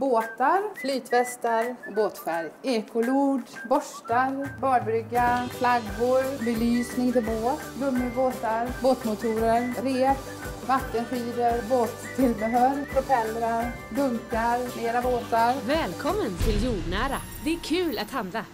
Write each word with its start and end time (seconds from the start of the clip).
Båtar, 0.00 0.74
flytvästar 0.74 1.76
och 1.88 1.94
båtfärg, 1.94 2.50
ekolod, 2.62 3.42
borstar, 3.68 4.60
badbrygga, 4.60 5.48
flaggor, 5.50 6.44
belysning 6.44 7.12
till 7.12 7.24
båt, 7.24 7.60
gummibåtar, 7.78 8.68
båtmotorer, 8.82 9.74
rep, 9.82 10.16
vattenskidor, 10.66 11.68
båttillbehör, 11.68 12.84
propellrar, 12.92 13.72
dunkar, 13.96 14.76
mera 14.76 15.02
båtar. 15.02 15.54
Välkommen 15.66 16.36
till 16.44 16.64
Jordnära. 16.64 17.20
Det 17.44 17.50
är 17.50 17.58
kul 17.58 17.98
att 17.98 18.10
handla. 18.10 18.44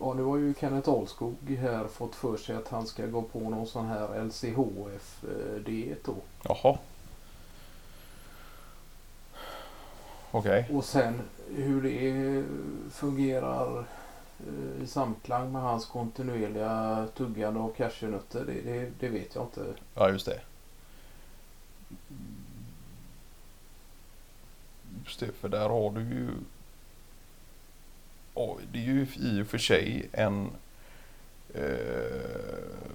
Ja, 0.00 0.14
nu 0.14 0.22
har 0.22 0.36
ju 0.36 0.54
Kenneth 0.54 0.88
Ahlskog 0.88 1.36
här 1.60 1.86
fått 1.86 2.14
för 2.14 2.36
sig 2.36 2.56
att 2.56 2.68
han 2.68 2.86
ska 2.86 3.06
gå 3.06 3.22
på 3.22 3.38
någon 3.38 3.66
sån 3.66 3.86
här 3.86 4.24
LCHF-diet 4.24 6.04
då. 6.04 6.14
Jaha. 6.42 6.78
Okej. 10.30 10.68
Och 10.72 10.84
sen 10.84 11.20
hur 11.54 11.82
det 11.82 12.44
fungerar 12.90 13.78
eh, 14.46 14.82
i 14.82 14.86
samklang 14.86 15.52
med 15.52 15.62
hans 15.62 15.86
kontinuerliga 15.86 17.08
tuggande 17.16 17.60
av 17.60 17.72
cashewnötter, 17.76 18.44
det, 18.46 18.60
det, 18.60 18.90
det 19.00 19.08
vet 19.08 19.34
jag 19.34 19.44
inte. 19.44 19.64
Ja, 19.94 20.10
just 20.10 20.26
det. 20.26 20.40
Just 25.04 25.20
det, 25.20 25.32
för 25.32 25.48
där 25.48 25.68
har 25.68 25.90
du 25.90 26.00
ju... 26.00 26.30
Det 28.72 28.78
är 28.78 28.82
ju 28.82 29.06
i 29.16 29.42
och 29.42 29.46
för 29.46 29.58
sig 29.58 30.08
en 30.12 30.50
eh, 31.54 31.62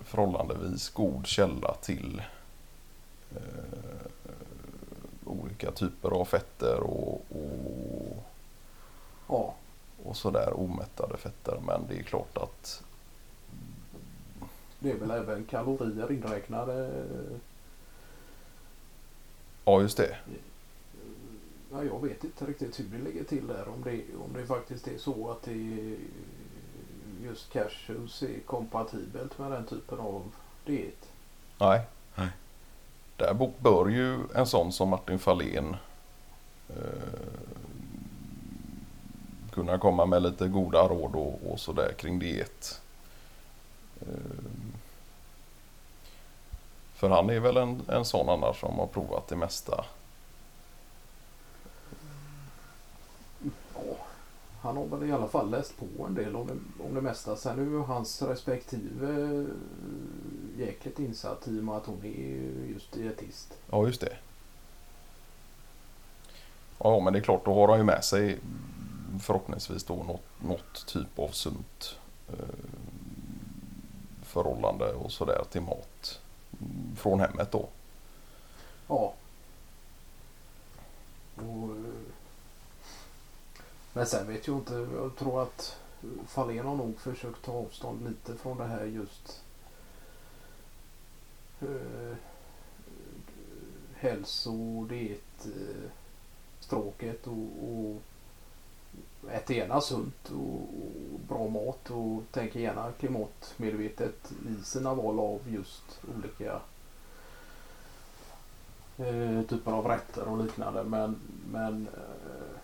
förhållandevis 0.04 0.90
god 0.90 1.28
källa 1.28 1.74
till 1.74 2.22
eh, 3.36 3.84
olika 5.64 5.72
typer 5.72 6.10
av 6.10 6.26
fetter 6.26 6.80
och, 6.80 7.22
och, 7.30 8.24
Ja, 9.28 9.56
och 10.04 10.18
sådär 10.18 10.54
omättade 10.60 11.18
fetter. 11.18 11.60
Men 11.66 11.88
det 11.88 12.00
är 12.00 12.04
klart 12.04 12.38
att 12.38 12.84
det 14.80 14.92
är 14.92 14.96
väl 14.96 15.12
även 15.12 15.46
kalorier 15.46 16.12
inräknade. 16.12 17.06
Ja, 19.66 19.82
just 19.82 19.98
det. 19.98 20.18
Ja, 21.72 21.84
jag 21.84 22.02
vet 22.02 22.24
inte 22.24 22.46
riktigt 22.46 22.80
hur 22.80 22.86
det 22.86 23.04
ligger 23.04 23.24
till 23.24 23.48
där. 23.48 23.68
Om 23.68 23.84
det, 23.84 24.02
om 24.26 24.34
det 24.34 24.46
faktiskt 24.46 24.88
är 24.88 24.98
så 24.98 25.32
att 25.32 25.42
det 25.44 25.98
just 27.24 27.54
cashews 27.54 28.24
är 28.24 28.40
kompatibelt 28.46 29.38
med 29.38 29.52
den 29.52 29.66
typen 29.66 30.00
av 30.00 30.32
diet. 30.66 31.10
Nej. 31.60 31.88
Där 33.18 33.52
bör 33.60 33.88
ju 33.88 34.20
en 34.36 34.46
sån 34.46 34.72
som 34.72 34.90
Martin 34.90 35.20
Fahlén 35.20 35.76
eh, 36.70 36.76
kunna 39.52 39.78
komma 39.78 40.06
med 40.06 40.22
lite 40.22 40.48
goda 40.48 40.88
råd 40.88 41.16
och, 41.16 41.52
och 41.52 41.60
sådär 41.60 41.94
kring 41.98 42.20
diet. 42.20 42.82
Eh, 44.02 44.08
för 46.94 47.10
han 47.10 47.30
är 47.30 47.40
väl 47.40 47.58
en, 47.58 47.82
en 47.88 48.06
sån 48.06 48.30
annars 48.30 48.60
som 48.60 48.80
har 48.80 48.88
provat 48.88 49.28
det 49.28 49.36
mesta. 49.36 49.86
Ja, 53.76 53.96
han 54.64 54.78
har 54.78 54.86
väl 54.86 55.10
i 55.10 55.12
alla 55.12 55.28
fall 55.28 55.50
läst 55.50 55.74
på 55.78 56.06
en 56.06 56.16
del 56.16 56.36
om 56.36 56.48
det, 56.48 56.84
om 56.84 56.96
det 56.96 57.02
mesta. 57.02 57.36
Sen 57.36 57.60
är 57.60 57.64
ju 57.64 57.80
hans 57.80 58.22
respektive 58.22 59.38
eh, 59.40 59.46
jäkligt 60.58 61.00
insatt 61.00 61.48
i 61.48 61.60
och 61.60 61.64
med 61.64 61.76
att 61.76 61.86
hon 61.86 62.06
är 62.06 62.72
just 62.72 62.92
dietist. 62.92 63.58
Ja, 63.72 63.86
just 63.86 64.02
det. 64.02 64.18
Ja, 66.78 67.00
men 67.00 67.14
det 67.14 67.20
är 67.20 67.24
klart, 67.24 67.46
då 67.46 67.54
har 67.54 67.68
han 67.68 67.78
ju 67.78 67.84
med 67.84 68.04
sig 68.04 68.40
förhoppningsvis 69.20 69.84
då 69.84 69.96
något, 69.96 70.26
något 70.40 70.86
typ 70.88 71.20
av 71.20 71.28
sunt 71.28 71.98
eh, 72.30 72.36
förhållande 74.22 74.94
och 74.94 75.12
sådär 75.12 75.44
till 75.52 75.62
mat 75.62 76.22
från 76.96 77.20
hemmet 77.20 77.52
då. 77.52 77.70
Ja. 78.88 79.14
Och, 81.36 81.70
men 83.94 84.06
sen 84.06 84.28
vet 84.28 84.48
jag 84.48 84.58
inte. 84.58 84.74
Jag 84.74 85.16
tror 85.16 85.44
att 85.44 85.78
Fahlén 86.28 86.66
har 86.66 86.76
nog 86.76 87.00
försökt 87.00 87.42
ta 87.46 87.52
avstånd 87.52 88.08
lite 88.08 88.36
från 88.36 88.58
det 88.58 88.66
här 88.66 88.86
just 88.86 89.42
eh, 91.62 92.18
hälso 93.96 94.86
diet 94.90 95.46
eh, 95.46 95.90
stråket 96.60 97.28
och, 97.28 97.70
och 97.70 98.02
äter 99.32 99.56
gärna 99.56 99.82
sunt 99.82 100.30
och, 100.30 100.56
och 100.56 101.20
bra 101.28 101.48
mat 101.48 101.92
och 101.92 102.24
tänker 102.32 102.60
gärna 102.60 102.92
klimatmedvetet 102.92 104.32
i 104.32 104.64
sina 104.64 104.94
val 104.94 105.20
av 105.20 105.40
just 105.48 106.02
olika 106.18 106.62
eh, 108.98 109.42
typer 109.44 109.72
av 109.72 109.88
rätter 109.88 110.28
och 110.28 110.44
liknande. 110.44 110.84
Men, 110.84 111.20
men 111.52 111.88
eh, 111.88 112.60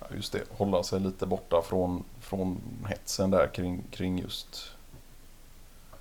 just 0.15 0.33
det, 0.33 0.43
hålla 0.57 0.83
sig 0.83 0.99
lite 0.99 1.25
borta 1.25 1.61
från, 1.61 2.03
från 2.19 2.61
hetsen 2.87 3.31
där 3.31 3.47
kring, 3.47 3.83
kring 3.91 4.19
just 4.19 4.71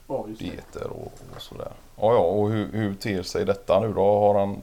ja, 0.07 0.25
just 0.29 0.41
dieter 0.41 0.87
och, 0.87 1.13
och 1.35 1.43
sådär. 1.43 1.73
Ja, 1.97 2.13
ja, 2.13 2.19
och 2.19 2.51
hur, 2.51 2.73
hur 2.73 2.95
ter 2.95 3.23
sig 3.23 3.45
detta 3.45 3.81
nu 3.81 3.93
då? 3.93 4.03
Har 4.03 4.41
han 4.41 4.57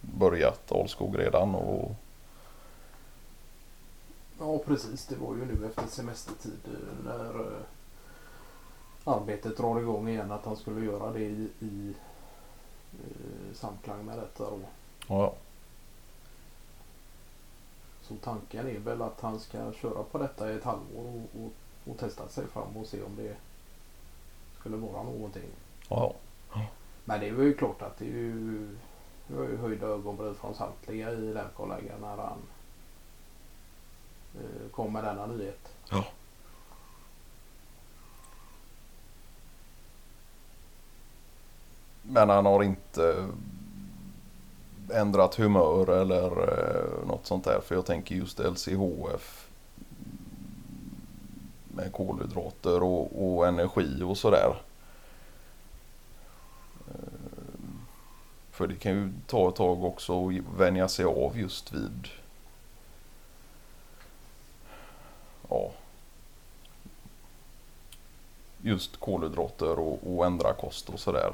börjat 0.00 0.72
Alskog 0.72 1.18
redan? 1.18 1.54
Och, 1.54 1.92
Ja, 4.38 4.58
precis. 4.58 5.06
Det 5.06 5.16
var 5.16 5.34
ju 5.34 5.44
nu 5.44 5.66
efter 5.66 5.86
semestertid 5.86 6.58
eh, 6.64 7.04
när 7.04 7.40
eh, 7.40 7.62
arbetet 9.04 9.56
drar 9.56 9.80
igång 9.80 10.08
igen 10.08 10.32
att 10.32 10.44
han 10.44 10.56
skulle 10.56 10.86
göra 10.86 11.12
det 11.12 11.20
i, 11.20 11.48
i 11.60 11.94
eh, 12.92 13.54
samklang 13.54 14.04
med 14.04 14.18
detta 14.18 14.44
då. 14.44 14.58
ja, 15.08 15.22
ja. 15.22 15.34
Så 18.08 18.14
tanken 18.16 18.66
är 18.68 18.78
väl 18.78 19.02
att 19.02 19.20
han 19.20 19.40
ska 19.40 19.72
köra 19.72 20.02
på 20.02 20.18
detta 20.18 20.52
i 20.52 20.54
ett 20.54 20.64
halvår 20.64 21.04
och, 21.06 21.40
och, 21.42 21.52
och 21.90 21.98
testa 21.98 22.28
sig 22.28 22.46
fram 22.46 22.76
och 22.76 22.86
se 22.86 23.02
om 23.02 23.16
det 23.16 23.36
skulle 24.60 24.76
vara 24.76 25.02
någonting. 25.02 25.48
ja, 25.88 26.14
Men 27.04 27.20
det 27.20 27.28
är 27.28 27.32
ju 27.32 27.54
klart 27.54 27.82
att 27.82 27.98
det 27.98 28.04
är 28.04 28.08
ju, 28.08 28.76
det 29.26 29.36
var 29.36 29.44
ju 29.44 29.56
höjda 29.56 29.86
ögonbryn 29.86 30.34
från 30.34 30.54
samtliga 30.54 31.12
i 31.12 31.36
kollegan 31.56 32.00
när 32.00 32.16
han 32.16 32.38
eh, 34.34 34.70
kom 34.70 34.92
med 34.92 35.04
denna 35.04 35.26
nyhet. 35.26 35.72
ja. 35.90 36.04
Men 42.02 42.28
han 42.28 42.46
har 42.46 42.62
inte 42.62 43.28
ändrat 44.90 45.34
humör 45.34 45.90
eller 45.90 46.30
eh, 46.30 47.06
något 47.06 47.26
sånt 47.26 47.44
där. 47.44 47.60
För 47.60 47.74
jag 47.74 47.86
tänker 47.86 48.14
just 48.14 48.38
LCHF 48.38 49.48
med 51.68 51.92
kolhydrater 51.92 52.82
och, 52.82 53.36
och 53.36 53.46
energi 53.46 54.02
och 54.02 54.18
sådär. 54.18 54.54
Eh, 56.88 56.94
För 58.50 58.66
det 58.66 58.74
kan 58.74 58.92
ju 58.92 59.12
ta 59.26 59.48
ett 59.48 59.56
tag 59.56 59.84
också 59.84 60.28
att 60.28 60.34
vänja 60.58 60.88
sig 60.88 61.04
av 61.04 61.38
just 61.38 61.72
vid 61.72 62.08
ja, 65.48 65.70
just 68.62 69.00
kolhydrater 69.00 69.78
och, 69.78 69.98
och 70.16 70.26
ändra 70.26 70.52
kost 70.52 70.88
och 70.88 71.00
sådär. 71.00 71.32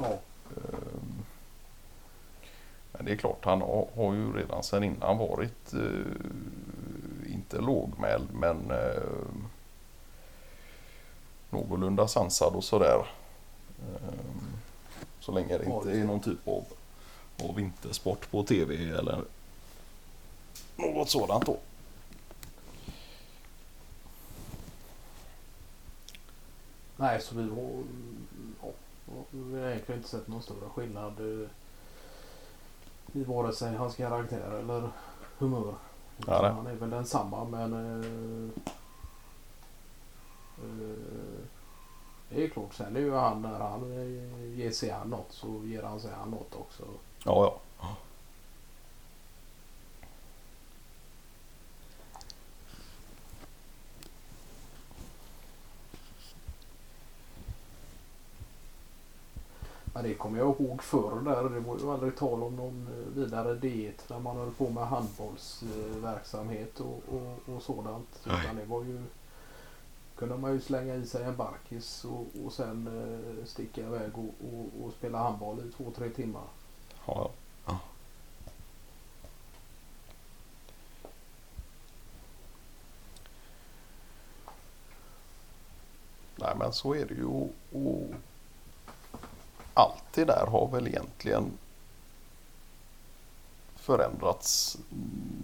Ja, 0.00 0.18
Ehm, 0.56 0.95
Men 2.96 3.06
det 3.06 3.12
är 3.12 3.16
klart, 3.16 3.44
han 3.44 3.60
har, 3.60 4.14
ju 4.14 4.32
redan 4.32 4.62
sedan 4.62 4.84
innan 4.84 5.18
varit 5.18 5.74
eh, 5.74 7.32
inte 7.32 7.60
lågmäld 7.60 8.28
men 8.32 8.70
eh, 8.70 9.02
någorlunda 11.50 12.08
sansad 12.08 12.54
och 12.54 12.64
sådär. 12.64 13.06
Ehm, 13.80 14.56
så 15.20 15.32
länge 15.32 15.58
det 15.58 15.64
inte 15.64 15.90
är 15.90 16.04
någon 16.04 16.20
typ 16.20 16.48
av, 16.48 16.64
av 17.48 17.54
vintersport 17.54 18.30
på 18.30 18.42
tv 18.42 18.74
eller 18.74 19.20
något 20.76 21.10
sådant 21.10 21.46
då. 21.46 21.56
nej 26.96 27.20
så 27.20 27.34
vi 27.34 27.42
har, 27.42 27.82
ja, 28.62 28.68
vi 29.30 29.60
har 29.60 29.68
egentligen 29.68 29.98
inte 29.98 30.10
sett 30.10 30.28
någon 30.28 30.42
större 30.42 30.68
skillnad 30.74 31.42
eh, 31.42 31.48
i 33.16 33.24
vare 33.24 33.52
sig 33.52 33.76
hans 33.76 33.96
karaktär 33.96 34.50
eller 34.50 34.88
humör. 35.38 35.74
Ja, 36.26 36.42
nej. 36.42 36.52
han 36.52 36.66
är 36.66 36.74
väl 36.74 36.90
densamma 36.90 37.44
men 37.44 37.72
eh, 37.72 38.50
eh, 40.58 41.44
Det 42.28 42.44
är 42.44 42.48
klart. 42.48 42.74
Sen 42.74 42.96
är 42.96 43.00
ju 43.00 43.14
han 43.14 43.42
när 43.42 43.60
han 43.60 43.92
ger 44.56 44.70
sig 44.70 44.90
an 44.90 45.08
något 45.08 45.32
så 45.32 45.48
ger 45.64 45.82
han 45.82 46.00
sig 46.00 46.10
an 46.22 46.30
något 46.30 46.54
också. 46.54 46.82
Ja, 47.24 47.60
ja. 47.80 47.96
Men 59.96 60.04
det 60.04 60.14
kommer 60.14 60.38
jag 60.38 60.60
ihåg 60.60 60.82
förr 60.82 61.20
där. 61.24 61.48
Det 61.48 61.60
var 61.60 61.78
ju 61.78 61.90
aldrig 61.90 62.16
tal 62.16 62.42
om 62.42 62.56
någon 62.56 62.88
eh, 62.88 63.14
vidare 63.14 63.54
diet 63.54 64.08
när 64.08 64.18
man 64.18 64.36
höll 64.36 64.50
på 64.50 64.70
med 64.70 64.86
handbollsverksamhet 64.86 66.80
och, 66.80 67.02
och, 67.08 67.54
och 67.54 67.62
sådant. 67.62 68.20
Nej. 68.24 68.40
Utan 68.44 68.56
det 68.56 68.64
var 68.64 68.84
ju 68.84 69.02
kunde 70.16 70.36
man 70.36 70.52
ju 70.52 70.60
slänga 70.60 70.94
i 70.94 71.06
sig 71.06 71.24
en 71.24 71.36
barkis 71.36 72.04
och, 72.04 72.26
och 72.44 72.52
sen 72.52 72.86
eh, 72.86 73.44
sticka 73.46 73.80
iväg 73.80 74.10
och, 74.18 74.24
och, 74.24 74.84
och 74.84 74.92
spela 74.92 75.18
handboll 75.18 75.58
i 75.68 75.72
två, 75.72 75.92
tre 75.96 76.08
timmar. 76.08 76.44
ja, 77.06 77.30
ja. 77.66 77.78
Nej 86.36 86.54
men 86.58 86.72
så 86.72 86.94
är 86.94 87.06
det 87.06 87.14
ju. 87.14 87.24
Och, 87.24 87.50
och 87.72 88.14
allt 89.76 90.12
det 90.14 90.24
där 90.24 90.46
har 90.46 90.68
väl 90.68 90.86
egentligen 90.86 91.58
förändrats. 93.74 94.78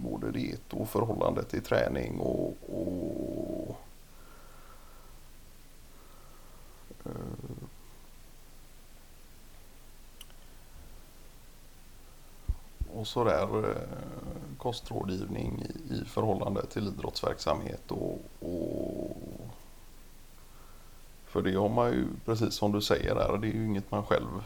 Både 0.03 0.31
diet 0.31 0.73
och 0.73 0.89
förhållande 0.89 1.43
till 1.43 1.61
träning 1.63 2.19
och, 2.19 2.53
och 2.69 3.77
eh, 7.05 7.11
och 12.93 13.07
sådär 13.07 13.69
eh, 13.69 14.57
kostrådgivning 14.57 15.65
i, 15.89 15.93
i 15.93 16.05
förhållande 16.05 16.65
till 16.65 16.87
idrottsverksamhet 16.87 17.91
och, 17.91 18.19
och 18.39 18.72
för 21.33 21.41
det 21.41 21.55
har 21.55 21.69
man 21.69 21.91
ju 21.91 22.07
precis 22.25 22.53
som 22.53 22.71
du 22.71 22.81
säger 22.81 23.15
där, 23.15 23.37
det 23.37 23.47
är 23.47 23.53
ju 23.53 23.65
inget 23.65 23.91
man 23.91 24.05
själv 24.05 24.43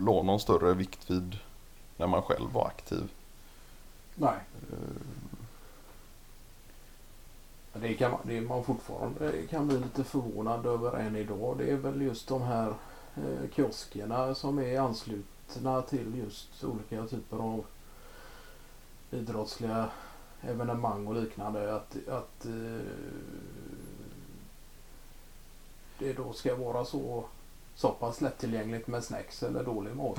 la 0.00 0.22
någon 0.22 0.40
större 0.40 0.74
vikt 0.74 1.10
vid 1.10 1.38
när 1.96 2.06
man 2.06 2.22
själv 2.22 2.52
var 2.52 2.66
aktiv. 2.66 3.12
Nej. 4.14 4.38
Men 7.72 7.82
Det 7.82 7.94
kan 7.94 8.10
man, 8.10 8.20
det 8.22 8.36
är 8.36 8.40
man 8.40 8.64
fortfarande 8.64 9.32
kan 9.50 9.68
bli 9.68 9.78
lite 9.78 10.04
förvånad 10.04 10.66
över 10.66 10.98
än 10.98 11.16
idag. 11.16 11.58
Det 11.58 11.70
är 11.70 11.76
väl 11.76 12.02
just 12.02 12.28
de 12.28 12.42
här 12.42 12.74
eh, 13.14 13.50
kioskerna 13.54 14.34
som 14.34 14.58
är 14.58 14.80
anslutna 14.80 15.82
till 15.82 16.14
just 16.14 16.64
olika 16.64 17.06
typer 17.06 17.36
av 17.36 17.64
idrottsliga 19.10 19.90
evenemang 20.40 21.06
och 21.06 21.14
liknande. 21.14 21.76
Att, 21.76 21.96
att 22.08 22.46
eh, 22.46 22.86
det 25.98 26.12
då 26.12 26.32
ska 26.32 26.54
vara 26.56 26.84
så, 26.84 27.24
så 27.74 27.88
pass 27.88 28.20
lättillgängligt 28.20 28.86
med 28.86 29.04
snacks 29.04 29.42
eller 29.42 29.64
dålig 29.64 29.96
mat. 29.96 30.18